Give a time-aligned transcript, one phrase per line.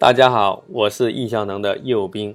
[0.00, 2.32] 大家好，我是易效能的叶兵。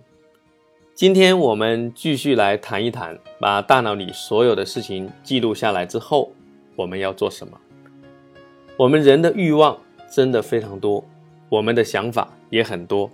[0.93, 6.33] 今天我们继续来谈一谈，把大脑里所有的事情记录下来之后，
[6.75, 7.57] 我们要做什么？
[8.75, 9.77] 我们人的欲望
[10.11, 11.05] 真的非常多，
[11.47, 13.09] 我们的想法也很多，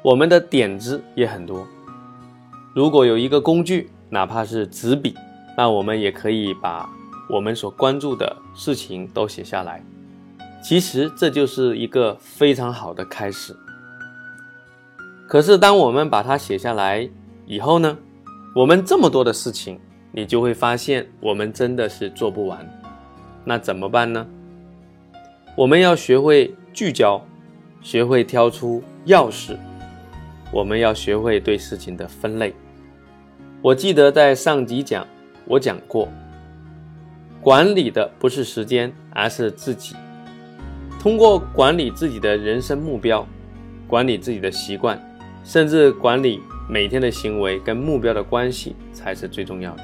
[0.00, 1.68] 我们的点子也很多。
[2.74, 5.14] 如果有一个工具，哪怕是纸笔，
[5.54, 6.88] 那我们也可以把
[7.28, 9.84] 我们所关注的事情都写下来。
[10.64, 13.54] 其实这就是一个非常好的开始。
[15.32, 17.08] 可是，当我们把它写下来
[17.46, 17.96] 以后呢，
[18.54, 22.68] 我们这么多的事情，你就会发现我们真的是做不完。
[23.42, 24.26] 那怎么办呢？
[25.56, 27.18] 我们要学会聚焦，
[27.80, 29.56] 学会挑出钥匙，
[30.52, 32.54] 我们要学会对事情的分类。
[33.62, 35.06] 我记得在上集讲，
[35.46, 36.10] 我讲过，
[37.40, 39.96] 管理的不是时间，而是自己。
[41.00, 43.26] 通过管理自己的人生目标，
[43.88, 45.02] 管理自己的习惯。
[45.44, 49.82] 甚至管理每天的行为跟目标的关系才是最重要的。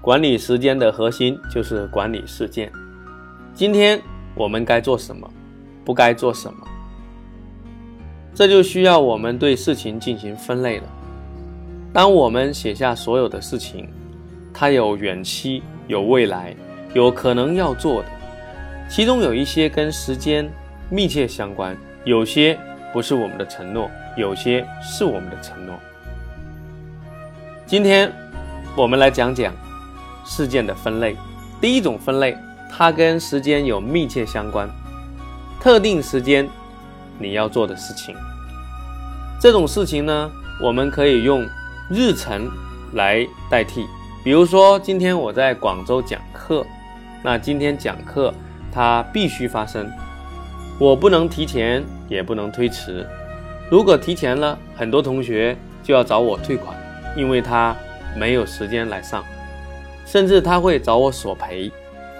[0.00, 2.72] 管理时间的核心就是管理事件。
[3.54, 4.00] 今天
[4.34, 5.28] 我们该做什么，
[5.84, 6.66] 不该做什么，
[8.34, 10.84] 这就需要我们对事情进行分类了。
[11.92, 13.88] 当我们写下所有的事情，
[14.54, 16.54] 它有远期、有未来、
[16.94, 18.08] 有可能要做的，
[18.88, 20.50] 其中有一些跟时间
[20.88, 22.58] 密切相关，有些。
[22.92, 25.74] 不是我们的承诺，有些是我们的承诺。
[27.64, 28.12] 今天
[28.76, 29.52] 我们来讲讲
[30.26, 31.16] 事件的分类。
[31.58, 32.36] 第一种分类，
[32.70, 34.68] 它跟时间有密切相关，
[35.58, 36.46] 特定时间
[37.18, 38.14] 你要做的事情。
[39.40, 41.48] 这种事情呢，我们可以用
[41.88, 42.50] 日程
[42.92, 43.86] 来代替。
[44.22, 46.66] 比如说，今天我在广州讲课，
[47.22, 48.34] 那今天讲课
[48.70, 49.90] 它必须发生。
[50.78, 53.06] 我不能提前，也不能推迟。
[53.70, 56.76] 如果提前了，很多同学就要找我退款，
[57.16, 57.74] 因为他
[58.16, 59.24] 没有时间来上，
[60.04, 61.70] 甚至他会找我索赔，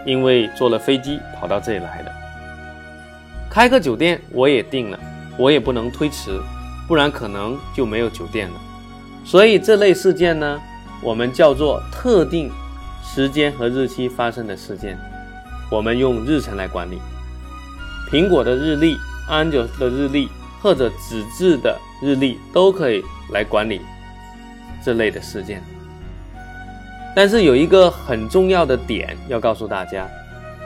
[0.06, 2.12] 因为坐了飞机跑到这里来的。
[3.50, 4.98] 开个酒店我也订了，
[5.36, 6.41] 我也不能推迟，
[6.88, 8.54] 不然可能就没有酒店了。
[9.24, 10.60] 所以这类事件呢，
[11.02, 12.50] 我们叫做特定
[13.02, 14.96] 时间和日期发生的事件，
[15.70, 16.98] 我们用日程来管理。
[18.12, 20.28] 苹果的日历、安卓的日历
[20.60, 23.80] 或者纸质的日历都可以来管理
[24.84, 25.62] 这类的事件。
[27.16, 30.06] 但是有一个很重要的点要告诉大家：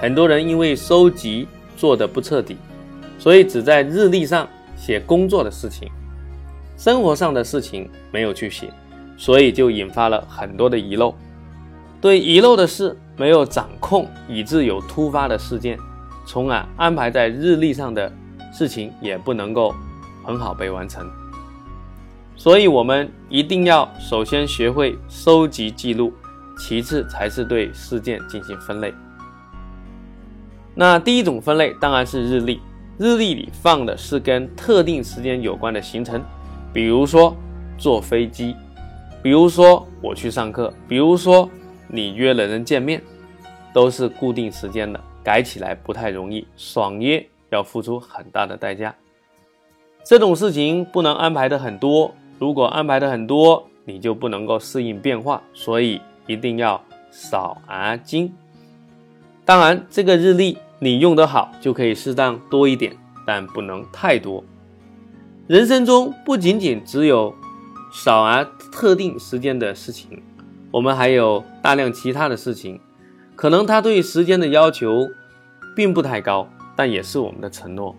[0.00, 1.46] 很多人因为收集
[1.76, 2.56] 做的不彻底，
[3.16, 5.88] 所以只在日历上写工作的事情，
[6.76, 8.68] 生活上的事情没有去写，
[9.16, 11.14] 所以就引发了很多的遗漏。
[12.00, 15.78] 对遗漏的事没有掌控，以致有突发的事件。
[16.26, 18.12] 从而安排在日历上的
[18.52, 19.72] 事情也不能够
[20.24, 21.08] 很好被完成，
[22.34, 26.12] 所以我们一定要首先学会收集记录，
[26.58, 28.92] 其次才是对事件进行分类。
[30.74, 32.60] 那第一种分类当然是日历，
[32.98, 36.22] 日历里放的是跟特定时间有关的行程，
[36.72, 37.34] 比如说
[37.78, 38.54] 坐飞机，
[39.22, 41.48] 比如说我去上课，比如说
[41.88, 43.00] 你约了人见面，
[43.72, 45.00] 都是固定时间的。
[45.26, 48.94] 改起来不太容易，爽约要付出很大的代价。
[50.04, 58.32] 这种事情不能安排的很多，如果安排的很多，你就不能够适应变化，所以一定要少而精。
[59.44, 64.44] 当然，这个日历你用得好，就可以适当多一点，但不能太多。
[65.48, 67.34] 人生中不仅仅只有
[67.92, 70.22] 少而特定时间的事情，
[70.70, 72.80] 我们还有大量其他的事情。
[73.36, 75.10] 可能他对时间的要求
[75.76, 77.94] 并不太高，但也是我们的承诺。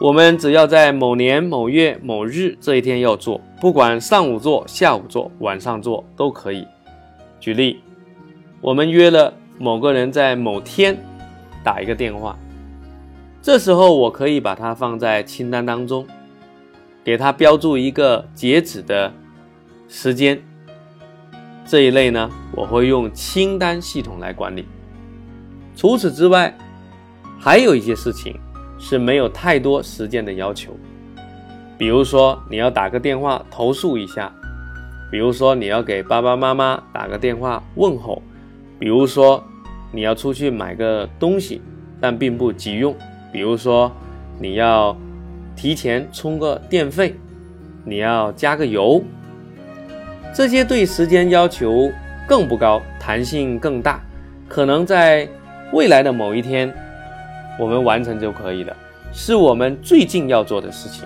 [0.00, 6.66] 我们只要在某年某月某日这一天要做，不管上午做、下午做、晚上做都可以。
[7.40, 7.80] 举例，
[8.60, 10.96] 我们约了某个人在某天
[11.64, 12.38] 打一个电话，
[13.40, 16.06] 这时候我可以把它放在清单当中，
[17.02, 19.12] 给他标注一个截止的
[19.88, 20.42] 时间。
[21.64, 24.66] 这一类呢，我会用清单系统来管理。
[25.74, 26.54] 除此之外，
[27.40, 28.38] 还有一些事情
[28.78, 30.76] 是没有太多时间的要求，
[31.78, 34.30] 比如说你要打个电话投诉一下，
[35.10, 38.22] 比如说你要给爸爸妈妈打个电话问候，
[38.78, 39.42] 比如说
[39.90, 41.62] 你要出去买个东西，
[42.00, 42.94] 但并不急用，
[43.32, 43.90] 比如说
[44.38, 44.94] 你要
[45.56, 47.14] 提前充个电费，
[47.84, 49.02] 你要加个油。
[50.34, 51.92] 这些对时间要求
[52.26, 54.00] 更不高，弹性更大，
[54.48, 55.28] 可能在
[55.72, 56.72] 未来的某一天
[57.58, 58.74] 我们完成就可以了。
[59.12, 61.04] 是我们最近要做的事情。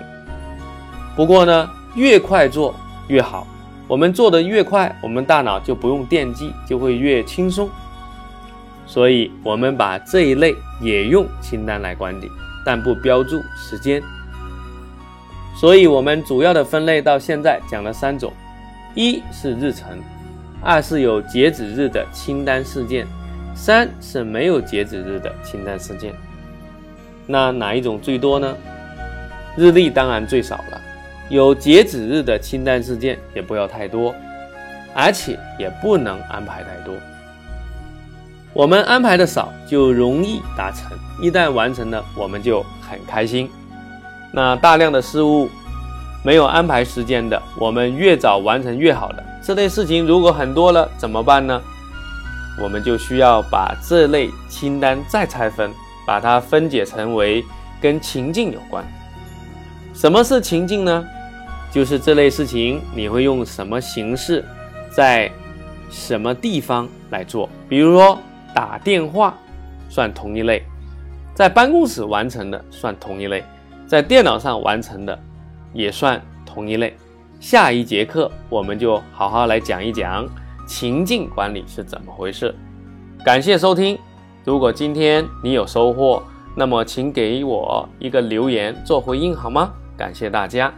[1.15, 2.73] 不过呢，越快做
[3.09, 3.45] 越好。
[3.85, 7.69] 我们做的越快，我们大脑就不用惦记，就会越轻松。
[8.85, 12.29] 所以，我们把这一类也用清单来管理，
[12.65, 14.01] 但不标注时间。
[15.55, 18.31] 所以，我们主要的分类到现在讲了三种：
[18.95, 19.99] 一是日程，
[20.61, 23.05] 二是有截止日的清单事件，
[23.55, 26.13] 三是没有截止日的清单事件。
[27.25, 28.55] 那哪一种最多呢？
[29.57, 30.81] 日历当然最少了。
[31.29, 34.15] 有截止日的清单事件也不要太多，
[34.95, 36.95] 而且也不能安排太多。
[38.53, 43.49] 我们安排的少就容易达成，一旦完成了，我们就很开心。
[44.31, 45.49] 那大量的事物
[46.23, 51.61] 没有安排时间的，我们越早完成越好的这类事情，如果很多了怎么办呢？
[52.61, 55.71] 我们就需要把这类清单再拆分，
[56.05, 57.45] 把它分解成为
[57.79, 58.83] 跟情境有关。
[59.93, 61.05] 什么是情境呢？
[61.71, 64.43] 就是这类事情，你会用什么形式，
[64.89, 65.31] 在
[65.89, 67.47] 什么地方来做？
[67.69, 68.19] 比如说
[68.53, 69.37] 打电话，
[69.87, 70.61] 算同一类；
[71.35, 73.41] 在办公室完成的算同一类；
[73.85, 75.17] 在电脑上完成的
[75.73, 76.95] 也算同一类。
[77.39, 80.27] 下一节课我们就好好来讲一讲
[80.67, 82.53] 情境管理是怎么回事。
[83.23, 83.97] 感谢收听，
[84.43, 86.23] 如果今天你有收获，
[86.55, 89.71] 那么请给我一个留言做回应好吗？
[89.95, 90.73] 感谢大家。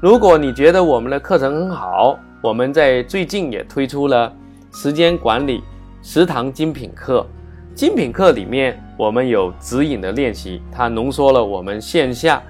[0.00, 4.32] 如果你觉得我们的课程很好，我们在最近也推出了
[4.72, 5.62] 时间管理
[6.02, 7.26] 十堂精品课。
[7.74, 12.42] 精品课里面我们有指引的练习，它浓缩了我们线下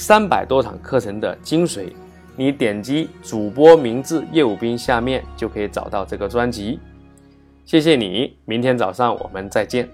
[0.00, 1.92] 三百多场课程的精髓。
[2.34, 6.80] 你点击主播名字叶武斌下面就可以找到这个专辑。
[7.66, 9.86] 谢谢你，明天早上我们再见。